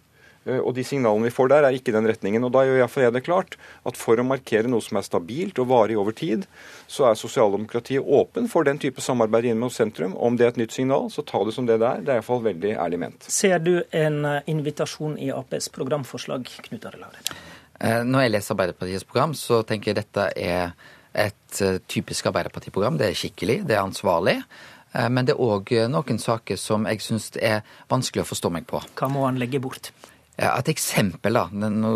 Eh, 0.46 0.60
og 0.62 0.76
de 0.78 0.84
signalene 0.86 1.28
vi 1.28 1.34
får 1.34 1.50
der, 1.52 1.66
er 1.66 1.78
ikke 1.78 1.92
i 1.92 1.96
den 1.96 2.08
retningen. 2.10 2.46
Og 2.46 2.54
da 2.54 2.64
gjør 2.66 2.82
iallfall 2.82 3.08
jeg 3.08 3.16
det 3.16 3.24
klart 3.26 3.58
at 3.90 4.00
for 4.00 4.22
å 4.22 4.28
markere 4.28 4.70
noe 4.72 4.84
som 4.86 5.00
er 5.00 5.08
stabilt 5.08 5.60
og 5.62 5.70
varig 5.72 5.98
over 6.00 6.16
tid, 6.16 6.46
så 6.88 7.10
er 7.10 7.20
sosialdemokratiet 7.20 8.06
åpen 8.06 8.50
for 8.52 8.68
den 8.68 8.80
type 8.82 9.04
samarbeid 9.04 9.50
inn 9.50 9.62
mot 9.62 9.74
sentrum. 9.74 10.16
Om 10.16 10.38
det 10.38 10.48
er 10.48 10.54
et 10.54 10.62
nytt 10.62 10.76
signal, 10.76 11.10
så 11.14 11.26
ta 11.26 11.42
det 11.46 11.56
som 11.58 11.70
det 11.70 11.80
det 11.82 11.90
er. 11.90 12.06
Det 12.06 12.14
er 12.14 12.22
iallfall 12.22 12.46
veldig 12.46 12.76
ærlig 12.86 13.02
ment. 13.08 13.30
Ser 13.32 13.58
du 13.64 13.80
en 13.90 14.22
eh, 14.30 14.42
invitasjon 14.52 15.18
i 15.22 15.32
Aps 15.34 15.72
programforslag, 15.74 16.50
Knut 16.70 16.88
Arild 16.92 17.10
Hareide? 17.10 17.42
Eh, 17.80 18.04
når 18.08 18.28
jeg 18.28 18.36
leser 18.38 18.56
Arbeiderpartiets 18.56 19.10
program, 19.10 19.36
så 19.38 19.64
tenker 19.68 19.92
jeg 19.92 20.04
dette 20.04 20.30
er 20.38 20.78
et 21.16 21.60
typisk 21.88 22.28
Arbeiderpartiprogram. 22.28 22.98
Det 23.00 23.08
er 23.08 23.16
skikkelig, 23.16 23.62
det 23.70 23.78
er 23.78 23.86
ansvarlig. 23.86 24.42
Men 25.12 25.28
det 25.28 25.34
er 25.34 25.44
òg 25.44 25.72
noen 25.92 26.20
saker 26.20 26.60
som 26.60 26.84
jeg 26.88 27.02
syns 27.04 27.30
er 27.40 27.64
vanskelig 27.92 28.24
å 28.24 28.28
forstå 28.28 28.52
meg 28.52 28.68
på. 28.68 28.80
Hva 29.00 29.08
må 29.12 29.24
han 29.24 29.40
legge 29.40 29.60
bort? 29.64 29.90
Ja, 30.36 30.52
et 30.60 30.68
eksempel, 30.68 31.38
da, 31.38 31.46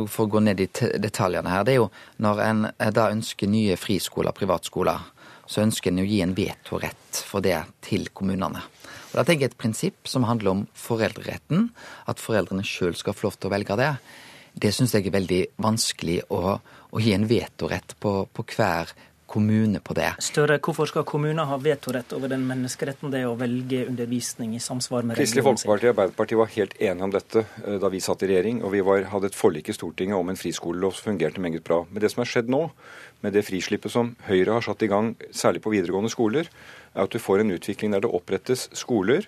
for 0.07 0.25
å 0.25 0.31
gå 0.31 0.41
ned 0.43 0.61
i 0.63 0.69
detaljene 1.01 1.51
her, 1.51 1.65
det 1.67 1.73
er 1.73 1.81
jo 1.81 1.89
når 2.23 2.43
en 2.45 2.67
eh, 2.69 2.91
da 2.95 3.09
ønsker 3.11 3.51
nye 3.51 3.75
friskoler, 3.79 4.35
privatskoler, 4.35 5.09
så 5.49 5.63
ønsker 5.65 5.91
en 5.91 6.03
å 6.03 6.07
gi 6.07 6.21
en 6.23 6.35
vetorett 6.37 7.19
for 7.25 7.43
det 7.43 7.57
til 7.83 8.07
kommunene. 8.15 8.61
Og 9.09 9.15
Da 9.17 9.25
tenker 9.25 9.47
jeg 9.47 9.51
et 9.51 9.59
prinsipp 9.59 10.07
som 10.07 10.27
handler 10.29 10.53
om 10.53 10.65
foreldreretten, 10.77 11.71
at 12.07 12.21
foreldrene 12.21 12.63
sjøl 12.63 12.95
skal 12.95 13.17
få 13.17 13.27
lov 13.27 13.39
til 13.39 13.49
å 13.49 13.55
velge 13.55 13.79
det. 13.79 13.91
Det 14.53 14.71
syns 14.75 14.93
jeg 14.95 15.09
er 15.09 15.17
veldig 15.17 15.41
vanskelig 15.59 16.21
å, 16.31 16.55
å 16.55 17.01
gi 17.01 17.15
en 17.17 17.27
vetorett 17.27 17.97
på, 17.99 18.13
på 18.31 18.45
hver 18.55 18.93
kommune 19.29 19.79
på 19.79 19.93
det. 19.97 20.09
Større, 20.25 20.57
Hvorfor 20.63 20.89
skal 20.89 21.05
kommuner 21.07 21.47
ha 21.49 21.57
vetorett 21.61 22.13
over 22.17 22.31
den 22.31 22.47
menneskeretten 22.49 23.13
det 23.13 23.21
er 23.23 23.29
å 23.29 23.37
velge 23.39 23.85
undervisning 23.87 24.55
i 24.57 24.61
samsvar 24.63 25.05
med 25.05 25.19
Kristelig 25.19 25.45
Folkeparti 25.45 25.87
og 25.87 25.93
Arbeiderpartiet 25.93 26.41
var 26.41 26.51
helt 26.55 26.75
enige 26.79 27.07
om 27.07 27.13
dette 27.13 27.45
eh, 27.45 27.77
da 27.81 27.91
vi 27.93 28.01
satt 28.03 28.25
i 28.25 28.31
regjering, 28.31 28.63
og 28.65 28.73
vi 28.73 28.83
var, 28.85 29.05
hadde 29.13 29.29
et 29.29 29.37
forlik 29.37 29.69
i 29.69 29.77
Stortinget 29.77 30.17
om 30.17 30.33
en 30.33 30.39
friskolelov 30.39 30.97
som 30.97 31.11
fungerte 31.11 31.43
meget 31.43 31.65
bra. 31.65 31.83
Men 31.89 32.03
det 32.03 32.13
som 32.13 32.23
har 32.23 32.31
skjedd 32.33 32.49
nå, 32.51 32.65
med 33.23 33.35
det 33.35 33.45
frislippet 33.45 33.93
som 33.93 34.13
Høyre 34.29 34.57
har 34.57 34.65
satt 34.65 34.85
i 34.85 34.91
gang, 34.91 35.13
særlig 35.35 35.61
på 35.65 35.73
videregående 35.75 36.11
skoler, 36.13 36.49
er 36.95 37.05
at 37.05 37.13
du 37.13 37.21
får 37.21 37.43
en 37.43 37.53
utvikling 37.53 37.93
der 37.93 38.05
det 38.05 38.13
opprettes 38.15 38.69
skoler 38.77 39.27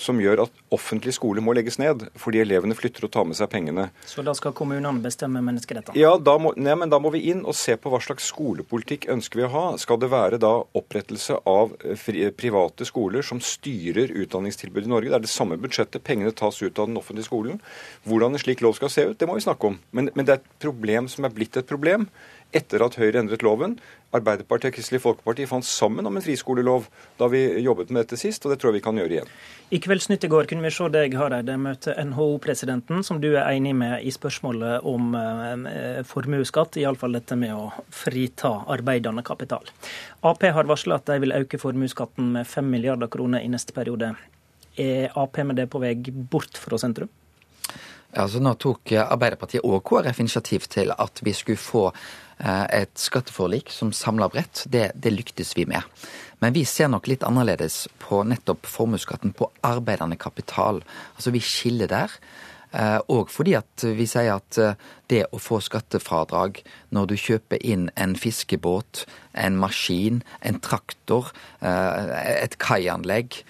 som 0.00 0.20
gjør 0.20 0.44
at 0.46 0.62
offentlig 0.72 1.14
skole 1.16 1.42
må 1.44 1.54
legges 1.56 1.78
ned, 1.80 2.06
fordi 2.18 2.42
elevene 2.42 2.76
flytter 2.76 3.06
og 3.06 3.12
tar 3.14 3.26
med 3.28 3.38
seg 3.38 3.50
pengene. 3.52 3.88
Så 4.08 4.24
da 4.24 4.34
skal 4.36 4.54
kommunene 4.56 5.02
bestemme 5.04 5.42
menneskerettighetene? 5.44 6.00
Ja, 6.00 6.14
da 6.16 6.36
må, 6.40 6.54
nei, 6.56 6.74
men 6.78 6.92
da 6.92 7.00
må 7.02 7.12
vi 7.14 7.24
inn 7.32 7.44
og 7.48 7.56
se 7.58 7.76
på 7.76 7.92
hva 7.92 8.00
slags 8.02 8.28
skolepolitikk 8.32 9.08
ønsker 9.12 9.42
vi 9.42 9.46
å 9.48 9.52
ha. 9.52 9.64
Skal 9.80 10.00
det 10.02 10.10
være 10.12 10.40
da 10.42 10.52
opprettelse 10.78 11.38
av 11.48 11.74
fri, 12.00 12.26
private 12.36 12.86
skoler 12.88 13.26
som 13.26 13.42
styrer 13.44 14.14
utdanningstilbudet 14.24 14.88
i 14.88 14.94
Norge? 14.94 15.12
Det 15.12 15.20
er 15.20 15.26
det 15.26 15.32
samme 15.32 15.60
budsjettet, 15.60 16.04
pengene 16.06 16.34
tas 16.36 16.62
ut 16.62 16.78
av 16.78 16.90
den 16.90 17.00
offentlige 17.00 17.28
skolen. 17.28 17.60
Hvordan 18.08 18.36
en 18.36 18.42
slik 18.42 18.64
lov 18.64 18.78
skal 18.78 18.92
se 18.92 19.08
ut, 19.10 19.18
det 19.20 19.28
må 19.28 19.38
vi 19.38 19.46
snakke 19.46 19.72
om. 19.72 19.80
Men, 19.92 20.12
men 20.16 20.28
det 20.28 20.36
er 20.36 20.42
et 20.42 20.54
problem 20.62 21.10
som 21.12 21.28
er 21.28 21.34
blitt 21.34 21.58
et 21.60 21.68
problem 21.68 22.08
etter 22.56 22.84
at 22.84 22.96
Høyre 23.00 23.22
endret 23.22 23.42
loven. 23.44 23.78
Arbeiderpartiet 24.12 24.70
og 24.70 24.76
Kristelig 24.76 25.00
Folkeparti 25.02 25.46
fant 25.48 25.66
sammen 25.66 26.06
om 26.08 26.18
en 26.18 26.24
friskolelov 26.24 26.88
da 27.20 27.28
vi 27.32 27.40
jobbet 27.64 27.90
med 27.90 28.02
dette 28.02 28.18
sist, 28.20 28.44
og 28.44 28.52
det 28.52 28.58
tror 28.60 28.72
jeg 28.72 28.80
vi 28.80 28.84
kan 28.84 29.00
gjøre 29.00 29.16
igjen. 29.16 29.30
I 29.72 29.80
Kveldsnytt 29.80 30.26
i 30.26 30.30
går 30.32 30.50
kunne 30.50 30.66
vi 30.66 30.74
se 30.74 30.88
deg 30.92 31.16
Hareide, 31.16 31.56
møte 31.56 31.94
NHO-presidenten, 31.96 33.00
som 33.06 33.22
du 33.22 33.30
er 33.30 33.48
enig 33.54 33.72
med 33.78 34.04
i 34.04 34.12
spørsmålet 34.12 34.84
om 34.88 35.16
eh, 35.16 36.02
formuesskatt, 36.08 36.76
iallfall 36.82 37.16
dette 37.16 37.38
med 37.40 37.56
å 37.56 37.70
frita 37.88 38.52
arbeidende 38.72 39.24
kapital. 39.24 39.72
Ap 40.28 40.44
har 40.44 40.68
varsla 40.68 41.00
at 41.00 41.08
de 41.08 41.18
vil 41.24 41.36
øke 41.38 41.60
formuesskatten 41.62 42.34
med 42.36 42.46
5 42.48 42.68
milliarder 42.68 43.08
kroner 43.12 43.40
i 43.40 43.50
neste 43.52 43.72
periode. 43.72 44.12
Er 44.76 45.12
Ap 45.16 45.40
med 45.40 45.56
det 45.56 45.70
på 45.72 45.80
vei 45.80 45.96
bort 46.04 46.60
fra 46.60 46.76
sentrum? 46.80 47.08
Ja, 48.12 48.26
så 48.28 48.42
Nå 48.44 48.52
tok 48.60 48.92
Arbeiderpartiet 48.92 49.64
og 49.64 49.80
KrF 49.88 50.18
initiativ 50.20 50.66
til 50.68 50.92
at 50.92 51.20
vi 51.24 51.32
skulle 51.32 51.60
få 51.60 51.86
eh, 51.88 52.66
et 52.82 52.92
skatteforlik 53.00 53.72
som 53.72 53.92
samla 53.96 54.28
bredt. 54.28 54.66
Det, 54.68 54.90
det 54.92 55.14
lyktes 55.14 55.54
vi 55.56 55.64
med. 55.70 55.80
Men 56.44 56.52
vi 56.52 56.66
ser 56.68 56.90
nok 56.92 57.08
litt 57.08 57.24
annerledes 57.24 57.86
på 58.02 58.20
nettopp 58.28 58.68
formuesskatten 58.68 59.32
på 59.38 59.48
arbeidende 59.64 60.18
kapital. 60.20 60.82
Altså 61.16 61.32
Vi 61.32 61.40
skiller 61.40 61.88
der. 61.88 62.18
Og 63.08 63.22
eh, 63.24 63.32
fordi 63.32 63.56
at 63.56 63.86
vi 63.96 64.04
sier 64.08 64.34
at 64.34 64.60
eh, 64.60 64.76
det 65.08 65.22
å 65.32 65.40
få 65.40 65.62
skattefradrag 65.64 66.60
når 66.92 67.08
du 67.08 67.16
kjøper 67.16 67.64
inn 67.64 67.88
en 67.96 68.12
fiskebåt, 68.12 69.06
en 69.32 69.56
maskin, 69.56 70.20
en 70.44 70.60
traktor, 70.60 71.32
et 71.64 72.54
kaianlegg, 72.60 73.40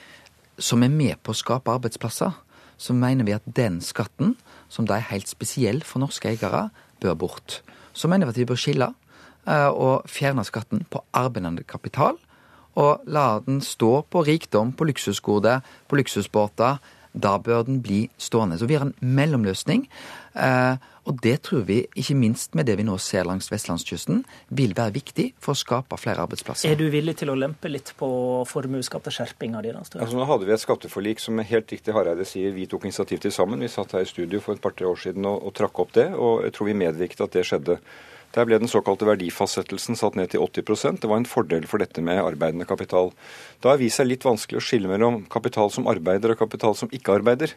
som 0.58 0.82
er 0.86 0.90
med 0.90 1.18
på 1.22 1.34
å 1.34 1.38
skape 1.38 1.70
arbeidsplasser, 1.70 2.34
så 2.82 2.94
mener 2.96 3.26
vi 3.28 3.36
at 3.36 3.46
den 3.46 3.78
skatten 3.84 4.34
som 4.72 4.88
da 4.88 4.96
er 4.98 5.10
helt 5.12 5.30
spesiell 5.30 5.82
for 5.86 6.02
norske 6.02 6.32
eiere, 6.32 6.70
bør 7.02 7.14
bort. 7.18 7.60
Så 7.92 8.08
mener 8.08 8.26
vi 8.26 8.34
at 8.34 8.40
vi 8.40 8.48
bør 8.48 8.58
skille 8.58 8.88
eh, 9.46 9.68
og 9.68 10.08
fjerne 10.10 10.44
skatten 10.48 10.86
på 10.90 11.04
arbeidende 11.14 11.64
kapital. 11.68 12.18
Og 12.80 13.04
la 13.06 13.36
den 13.44 13.60
stå 13.60 14.00
på 14.08 14.22
rikdom, 14.24 14.72
på 14.72 14.88
luksusgoder, 14.88 15.60
på 15.88 15.98
luksusbåter. 16.00 16.80
Da 17.12 17.36
bør 17.38 17.66
den 17.68 17.82
bli 17.84 18.06
stående. 18.18 18.58
Så 18.58 18.68
vi 18.68 18.78
har 18.78 18.86
en 18.86 18.96
mellomløsning. 19.00 19.84
Eh, 20.32 20.76
og 21.02 21.18
det 21.24 21.34
tror 21.48 21.64
vi, 21.66 21.80
ikke 21.98 22.14
minst 22.14 22.54
med 22.54 22.68
det 22.70 22.76
vi 22.78 22.84
nå 22.86 22.94
ser 23.02 23.26
langs 23.26 23.50
vestlandskysten, 23.50 24.22
vil 24.54 24.74
være 24.78 24.94
viktig 24.94 25.26
for 25.42 25.56
å 25.56 25.58
skape 25.58 25.98
flere 25.98 26.22
arbeidsplasser. 26.24 26.70
Er 26.70 26.78
du 26.78 26.86
villig 26.94 27.16
til 27.18 27.32
å 27.32 27.36
lempe 27.38 27.70
litt 27.72 27.90
på 27.98 28.08
formuesskatteskjerpinga 28.48 29.64
di? 29.66 29.74
Altså, 29.74 30.14
nå 30.14 30.28
hadde 30.30 30.46
vi 30.46 30.54
et 30.54 30.62
skatteforlik 30.62 31.22
som 31.22 31.42
helt 31.42 31.74
riktig 31.74 31.96
Hareide 31.96 32.26
sier 32.28 32.54
vi 32.54 32.68
tok 32.70 32.86
initiativ 32.86 33.24
til 33.24 33.34
sammen. 33.34 33.64
Vi 33.64 33.72
satt 33.72 33.96
her 33.96 34.06
i 34.06 34.08
studio 34.08 34.40
for 34.44 34.54
et 34.54 34.62
par-tre 34.62 34.86
år 34.86 35.02
siden 35.08 35.26
og, 35.26 35.42
og 35.42 35.56
trakk 35.58 35.82
opp 35.82 35.94
det, 35.98 36.08
og 36.14 36.46
jeg 36.46 36.54
tror 36.54 36.70
vi 36.70 36.78
medvirket 36.84 37.26
at 37.26 37.34
det 37.34 37.46
skjedde. 37.50 37.78
Der 38.32 38.46
ble 38.48 38.56
den 38.60 38.70
såkalte 38.70 39.06
verdifastsettelsen 39.08 39.98
satt 39.98 40.16
ned 40.16 40.32
til 40.32 40.40
80% 40.40 41.02
Det 41.02 41.10
var 41.10 41.20
en 41.20 41.28
fordel 41.28 41.66
for 41.68 41.82
dette 41.82 42.00
med 42.04 42.22
arbeidende 42.22 42.66
kapital. 42.68 43.12
Da 43.60 43.72
har 43.72 43.80
vist 43.80 44.00
seg 44.00 44.08
litt 44.08 44.24
vanskelig 44.24 44.60
å 44.60 44.64
skille 44.64 44.90
mellom 44.90 45.22
kapital 45.32 45.70
som 45.74 45.88
arbeider 45.90 46.32
og 46.32 46.40
kapital 46.40 46.76
som 46.78 46.90
ikke 46.94 47.18
arbeider. 47.18 47.52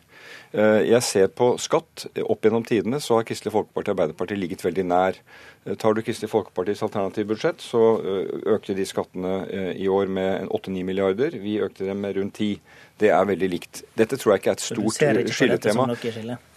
Eh, 0.52 0.84
jeg 0.90 1.02
ser 1.08 1.32
på 1.32 1.54
skatt. 1.62 2.08
Opp 2.26 2.44
gjennom 2.44 2.66
tidene 2.68 3.00
så 3.04 3.20
har 3.20 3.28
Kristelig 3.28 3.56
Folkeparti 3.56 3.92
og 3.92 3.96
Arbeiderpartiet 3.96 4.42
ligget 4.42 4.66
veldig 4.66 4.86
nær. 4.92 5.20
Eh, 5.66 5.78
tar 5.80 5.96
du 5.96 6.04
Kristelig 6.04 6.34
Folkepartis 6.34 6.84
alternative 6.86 7.32
budsjett, 7.32 7.64
så 7.64 7.84
eh, 8.04 8.34
økte 8.58 8.76
de 8.76 8.88
skattene 8.88 9.36
i 9.80 9.88
år 9.92 10.12
med 10.12 10.50
8-9 10.52 10.84
milliarder. 10.88 11.40
Vi 11.40 11.60
økte 11.64 11.88
dem 11.88 12.04
med 12.04 12.20
rundt 12.20 12.36
10 12.36 12.60
det 13.02 13.10
er 13.12 13.26
veldig 13.28 13.48
likt. 13.52 13.82
Dette 14.00 14.16
tror 14.16 14.34
jeg 14.34 14.42
ikke 14.42 14.52
er 14.54 14.56
et 14.56 14.64
stort 14.64 15.34
skilletema. 15.36 15.86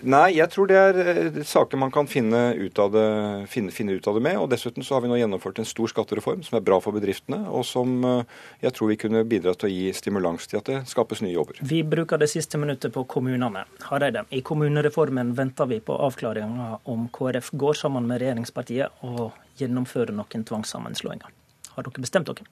Nei, 0.07 0.27
jeg 0.37 0.47
tror 0.53 0.69
det 0.71 0.77
er 0.79 0.99
eh, 1.03 1.39
saker 1.43 1.81
man 1.83 1.91
kan 1.95 2.07
finne 2.11 2.43
ut, 2.55 2.79
det, 2.95 3.07
finne, 3.51 3.75
finne 3.75 3.97
ut, 3.99 4.07
av 4.07 4.15
det, 4.15 4.23
med. 4.23 4.39
Og 4.39 4.47
dessuten 4.53 4.87
så 4.87 4.95
har 4.95 5.03
vi 5.03 5.11
nå 5.11 5.19
gjennomført 5.19 5.59
en 5.59 5.67
stor 5.67 5.91
skattereform 5.91 6.45
som 6.47 6.61
er 6.61 6.63
bra 6.69 6.79
for 6.85 6.95
bedriftene, 6.95 7.41
og 7.51 7.67
som 7.67 7.97
eh, 8.07 8.37
jeg 8.63 8.77
tror 8.77 8.93
vi 8.93 8.99
kunne 9.03 9.25
bidra 9.27 9.57
til 9.59 9.67
å 9.67 9.73
gi 9.73 9.91
stimulans 9.99 10.47
til 10.47 10.61
at 10.61 10.71
det 10.71 10.79
skapes 10.93 11.25
nye 11.27 11.35
jobber. 11.35 11.59
Vi 11.67 11.83
bruker 11.83 12.23
det 12.23 12.31
siste 12.31 12.61
minuttet 12.63 12.95
på 12.95 13.03
kommunene. 13.11 13.67
Hareide, 13.89 14.23
i 14.31 14.45
kommunereformen 14.47 15.35
venter 15.39 15.67
vi 15.73 15.81
på 15.83 15.99
avklaringa 16.07 16.71
om 16.95 17.11
KrF 17.19 17.51
går 17.59 17.83
sammen 17.83 18.07
med 18.07 18.23
regjeringspartiet 18.23 19.03
og 19.11 19.35
gjennomfører 19.59 20.15
noen 20.15 20.47
tvangssammenslåinger. 20.47 21.35
Har 21.75 21.87
dere 21.87 22.07
bestemt 22.07 22.31
dere? 22.31 22.47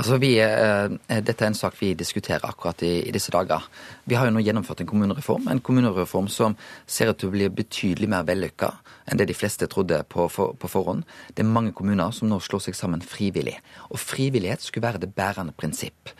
Altså 0.00 0.16
vi, 0.16 0.30
eh, 0.40 1.20
dette 1.20 1.44
er 1.44 1.50
en 1.50 1.56
sak 1.58 1.74
vi 1.76 1.90
diskuterer 1.92 2.46
akkurat 2.48 2.80
i, 2.86 3.02
i, 3.04 3.10
disse 3.12 3.32
dager. 3.34 3.66
Vi 4.08 4.16
har 4.16 4.24
jo 4.24 4.32
nå 4.32 4.40
gjennomført 4.40 4.80
en 4.80 4.88
kommunereform. 4.88 5.50
En 5.52 5.60
kommunereform 5.60 6.28
som 6.32 6.54
ser 6.88 7.10
ut 7.10 7.18
til 7.20 7.28
å 7.28 7.34
bli 7.34 7.48
betydelig 7.52 8.08
mer 8.08 8.24
vellykka 8.24 8.70
enn 9.04 9.20
det 9.20 9.26
de 9.28 9.36
fleste 9.36 9.68
trodde 9.68 9.98
på, 10.08 10.24
for, 10.32 10.54
på, 10.56 10.70
forhånd. 10.72 11.04
Det 11.36 11.44
er 11.44 11.50
mange 11.52 11.74
kommuner 11.76 12.14
som 12.16 12.30
nå 12.30 12.38
slår 12.40 12.62
seg 12.70 12.78
sammen 12.78 13.04
frivillig. 13.04 13.58
Og 13.92 14.00
frivillighet 14.00 14.64
skulle 14.64 14.86
være 14.86 15.02
det 15.02 15.10
bærende 15.12 15.52
prinsipp. 15.52 16.14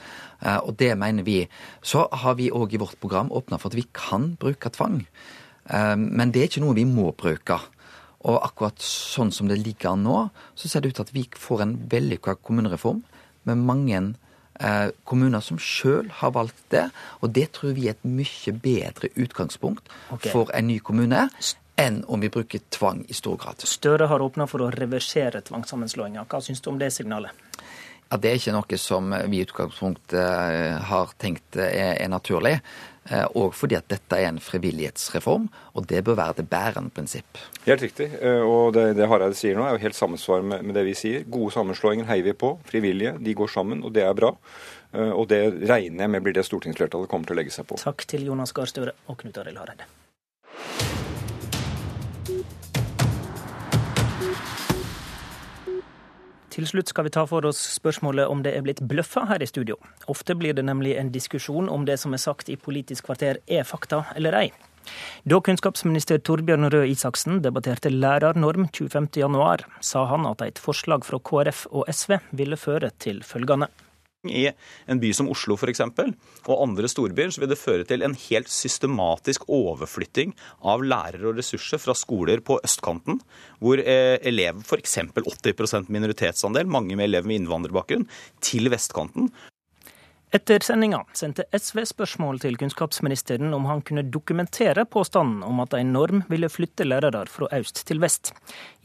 Eh, 0.45 0.59
og 0.59 0.77
det 0.77 0.93
mener 1.01 1.25
vi. 1.25 1.39
Så 1.81 2.05
har 2.13 2.37
vi 2.37 2.51
òg 2.53 2.75
i 2.77 2.81
vårt 2.83 3.01
program 3.01 3.33
åpna 3.33 3.57
for 3.63 3.73
at 3.73 3.79
vi 3.81 3.87
kan 3.97 4.35
bruke 4.43 4.75
tvang. 4.77 5.07
Eh, 5.73 5.95
men 5.97 6.35
det 6.35 6.43
er 6.43 6.53
ikke 6.53 6.67
noe 6.67 6.77
vi 6.77 6.85
må 6.85 7.15
bruke. 7.17 7.57
Og 8.29 8.43
akkurat 8.45 8.85
sånn 8.85 9.33
som 9.33 9.49
det 9.49 9.63
ligger 9.63 9.95
an 9.95 10.05
nå, 10.05 10.19
så 10.53 10.69
ser 10.69 10.85
det 10.85 10.93
ut 10.93 11.01
til 11.01 11.09
at 11.09 11.15
vi 11.17 11.25
får 11.33 11.65
en 11.65 11.79
vellykka 11.89 12.37
kommunereform 12.45 13.01
med 13.49 13.63
mange 13.65 14.03
eh, 14.61 14.91
kommuner 15.05 15.41
som 15.45 15.59
sjøl 15.61 16.11
har 16.21 16.35
valgt 16.37 16.63
det. 16.75 16.89
Og 17.21 17.35
det 17.37 17.51
tror 17.57 17.77
vi 17.79 17.89
er 17.89 17.97
et 17.97 18.07
mye 18.07 18.55
bedre 18.55 19.13
utgangspunkt 19.17 19.91
okay. 20.11 20.31
for 20.33 20.53
en 20.55 20.71
ny 20.71 20.79
kommune 20.85 21.29
enn 21.81 22.03
om 22.13 22.21
vi 22.21 22.29
bruker 22.29 22.61
tvang 22.69 23.05
i 23.09 23.17
stor 23.17 23.39
grad. 23.41 23.63
Støre 23.65 24.11
har 24.11 24.21
åpna 24.21 24.47
for 24.51 24.67
å 24.67 24.73
reversere 24.75 25.41
tvangssammenslåinga. 25.47 26.27
Hva 26.29 26.43
syns 26.45 26.61
du 26.61 26.69
om 26.75 26.81
det 26.81 26.91
signalet? 26.93 27.33
Ja, 28.11 28.19
Det 28.19 28.31
er 28.31 28.41
ikke 28.41 28.55
noe 28.57 28.79
som 28.83 29.13
vi 29.31 29.39
i 29.39 29.45
utgangspunktet 29.47 30.17
eh, 30.19 30.79
har 30.91 31.13
tenkt 31.23 31.55
er, 31.57 31.95
er 31.95 32.09
naturlig. 32.11 32.57
Eh, 33.07 33.23
og 33.39 33.55
fordi 33.55 33.77
at 33.79 33.87
dette 33.91 34.19
er 34.19 34.29
en 34.29 34.41
frivillighetsreform, 34.43 35.47
og 35.79 35.87
det 35.91 36.03
bør 36.07 36.19
være 36.19 36.41
det 36.41 36.49
bærende 36.51 36.91
prinsipp. 36.95 37.39
Helt 37.69 37.87
riktig. 37.87 38.09
Eh, 38.19 38.43
og 38.43 38.75
det, 38.75 38.97
det 38.99 39.07
Hareide 39.11 39.39
sier 39.39 39.55
nå, 39.55 39.63
er 39.63 39.79
jo 39.79 39.85
helt 39.87 39.99
sammensvar 39.99 40.43
med, 40.43 40.67
med, 40.67 40.75
det 40.75 40.85
vi 40.91 40.97
sier. 40.99 41.23
Gode 41.31 41.55
sammenslåinger 41.55 42.11
heier 42.11 42.27
vi 42.27 42.35
på. 42.43 42.57
Frivillige, 42.67 43.15
de 43.23 43.39
går 43.39 43.55
sammen, 43.55 43.87
og 43.87 43.95
det 43.95 44.03
er 44.07 44.19
bra. 44.19 44.35
Og 44.91 45.29
det 45.31 45.39
regner 45.71 46.03
jeg 46.03 46.11
med 46.11 46.25
blir 46.27 46.35
det 46.35 46.43
stortingsflertallet 46.49 47.07
kommer 47.13 47.31
til 47.31 47.39
å 47.39 47.43
legge 47.45 47.55
seg 47.55 47.71
på. 47.71 47.79
Takk 47.79 48.09
til 48.11 48.27
Jonas 48.27 48.51
Gahr 48.51 48.67
Støre 48.67 48.99
og 49.07 49.23
Knut 49.23 49.39
Arild 49.39 49.63
Hareide. 49.63 49.87
Til 56.51 56.67
slutt 56.67 56.91
skal 56.91 57.07
vi 57.07 57.13
ta 57.15 57.23
for 57.31 57.47
oss 57.47 57.61
spørsmålet 57.77 58.27
om 58.27 58.41
det 58.43 58.57
er 58.57 58.65
blitt 58.67 58.81
bløffa 58.91 59.23
her 59.31 59.43
i 59.43 59.47
studio. 59.47 59.77
Ofte 60.11 60.35
blir 60.35 60.57
det 60.59 60.65
nemlig 60.67 60.97
en 60.99 61.13
diskusjon 61.15 61.71
om 61.71 61.85
det 61.87 62.01
som 62.03 62.17
er 62.17 62.23
sagt 62.23 62.51
i 62.51 62.59
Politisk 62.59 63.07
kvarter 63.07 63.39
er 63.47 63.69
fakta 63.69 64.03
eller 64.19 64.35
ei. 64.35 64.49
Da 65.31 65.39
kunnskapsminister 65.45 66.19
Torbjørn 66.27 66.67
Røe 66.73 66.89
Isaksen 66.91 67.39
debatterte 67.45 67.93
lærernorm 67.93 68.67
25.1, 68.75 69.63
sa 69.85 70.05
han 70.11 70.27
at 70.27 70.43
et 70.43 70.59
forslag 70.59 71.07
fra 71.07 71.21
KrF 71.23 71.67
og 71.71 71.87
SV 71.87 72.19
ville 72.35 72.59
føre 72.59 72.91
til 72.99 73.23
følgende. 73.23 73.71
I 74.29 74.51
en 74.87 75.01
by 75.01 75.13
som 75.17 75.31
Oslo 75.33 75.57
for 75.57 75.71
eksempel, 75.73 76.11
og 76.45 76.65
andre 76.67 76.89
storbyer, 76.93 77.31
så 77.33 77.41
vil 77.41 77.53
det 77.53 77.61
føre 77.61 77.87
til 77.89 78.05
en 78.05 78.17
helt 78.29 78.51
systematisk 78.53 79.47
overflytting 79.49 80.35
av 80.61 80.85
lærere 80.85 81.31
og 81.31 81.41
ressurser 81.41 81.81
fra 81.81 81.97
skoler 81.97 82.43
på 82.45 82.59
østkanten, 82.67 83.23
hvor 83.65 83.81
elever 83.81 84.61
f.eks. 84.61 84.99
80% 85.17 85.89
minoritetsandel, 85.89 86.69
mange 86.69 86.99
med 86.99 87.09
elever 87.09 87.33
med 87.33 87.41
innvandrerbakgrunn, 87.41 88.05
til 88.45 88.69
vestkanten. 88.73 89.33
Etter 90.31 90.63
sendinga 90.63 91.01
sendte 91.17 91.49
SV 91.57 91.81
spørsmål 91.91 92.39
til 92.45 92.55
kunnskapsministeren 92.61 93.51
om 93.57 93.65
han 93.67 93.81
kunne 93.83 94.05
dokumentere 94.07 94.85
påstanden 94.87 95.41
om 95.43 95.65
at 95.65 95.75
en 95.75 95.91
norm 95.97 96.23
ville 96.31 96.53
flytte 96.53 96.87
lærere 96.87 97.25
fra 97.27 97.49
øst 97.57 97.83
til 97.89 97.99
vest. 98.05 98.31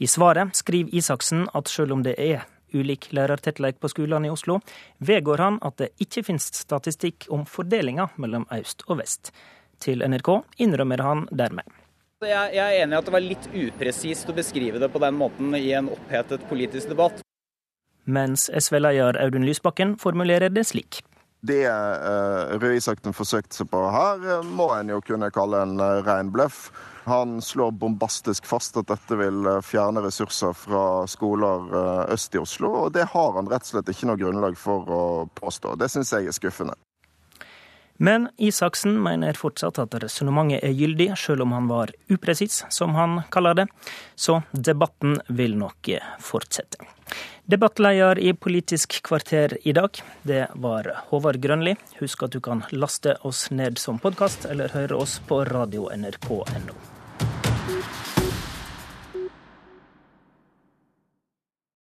I 0.02 0.08
svaret 0.10 0.56
skriver 0.58 0.96
Isaksen 0.96 1.46
at 1.54 1.70
selv 1.70 1.94
om 1.94 2.02
det 2.02 2.16
er 2.18 2.48
ulik 2.74 3.10
lærertettleik 3.14 3.80
på 3.80 3.90
skolene 3.92 4.30
i 4.30 4.32
Oslo, 4.32 4.60
vedgår 4.98 5.42
han 5.42 5.58
at 5.66 5.78
det 5.82 5.92
ikke 6.02 6.24
finnes 6.26 6.48
statistikk 6.54 7.28
om 7.30 7.46
fordelinga 7.46 8.08
mellom 8.16 8.46
øst 8.54 8.86
og 8.88 9.00
vest. 9.02 9.32
Til 9.82 10.02
NRK 10.02 10.30
innrømmer 10.62 11.02
han 11.04 11.26
dermed. 11.30 11.66
Jeg 12.24 12.56
er 12.56 12.78
enig 12.80 12.96
i 12.96 12.98
at 12.98 13.04
det 13.04 13.12
var 13.12 13.22
litt 13.22 13.46
upresist 13.52 14.30
å 14.32 14.34
beskrive 14.36 14.80
det 14.80 14.88
på 14.88 15.02
den 15.02 15.18
måten 15.18 15.52
i 15.58 15.68
en 15.76 15.90
opphetet 15.92 16.46
politisk 16.48 16.88
debatt. 16.94 17.20
Mens 18.06 18.46
SV-leder 18.48 19.18
Audun 19.20 19.44
Lysbakken 19.44 19.96
formulerer 20.00 20.48
det 20.54 20.64
slik. 20.70 21.02
Det 21.46 21.66
uh, 21.68 22.56
Røe 22.56 22.78
Isaksen 22.78 23.14
forsøkte 23.14 23.60
seg 23.60 23.68
på 23.70 23.82
her, 23.92 24.22
uh, 24.24 24.46
må 24.46 24.70
en 24.74 24.94
jo 24.94 25.02
kunne 25.04 25.28
kalle 25.34 25.60
en 25.66 25.76
uh, 25.82 26.00
ren 26.06 26.30
bløff. 26.32 26.70
Han 27.06 27.42
slår 27.42 27.70
bombastisk 27.70 28.46
fast 28.46 28.76
at 28.80 28.88
dette 28.90 29.18
vil 29.18 29.46
eh, 29.46 29.60
fjerne 29.62 30.02
ressurser 30.02 30.56
fra 30.58 30.82
skoler 31.06 31.68
eh, 31.70 32.14
øst 32.16 32.34
i 32.34 32.40
Oslo, 32.42 32.72
og 32.80 32.96
det 32.96 33.04
har 33.12 33.36
han 33.38 33.46
rett 33.46 33.62
og 33.62 33.76
slett 33.76 33.92
ikke 33.92 34.08
noe 34.10 34.18
grunnlag 34.18 34.58
for 34.58 34.90
å 34.90 35.04
påstå. 35.38 35.76
Det 35.78 35.86
syns 35.92 36.10
jeg 36.16 36.26
er 36.26 36.34
skuffende. 36.34 36.74
Men 37.96 38.26
Isaksen 38.36 38.98
mener 39.02 39.38
fortsatt 39.38 39.78
at 39.80 39.94
resonnementet 40.02 40.66
er 40.66 40.74
gyldig, 40.74 41.12
selv 41.16 41.46
om 41.46 41.54
han 41.56 41.70
var 41.70 41.94
upresis, 42.12 42.64
som 42.68 42.98
han 42.98 43.22
kaller 43.30 43.62
det. 43.62 43.68
Så 44.14 44.42
debatten 44.52 45.20
vil 45.28 45.56
nok 45.56 45.94
fortsette. 46.20 46.82
Debattleder 47.46 48.18
i 48.18 48.34
Politisk 48.34 48.98
kvarter 49.06 49.54
i 49.62 49.72
dag, 49.72 50.02
det 50.26 50.48
var 50.54 50.90
Håvard 51.12 51.38
Grønli. 51.38 51.76
Husk 52.00 52.26
at 52.26 52.34
du 52.34 52.42
kan 52.42 52.64
laste 52.74 53.14
oss 53.22 53.46
ned 53.54 53.78
som 53.78 54.02
podkast, 54.02 54.48
eller 54.50 54.74
høre 54.74 54.98
oss 54.98 55.20
på 55.30 55.44
radio.nrk.no. 55.46 56.95